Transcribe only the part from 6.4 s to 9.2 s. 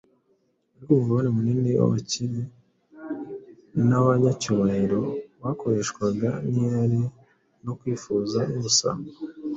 n’irari no kwifuza n’ubusambo,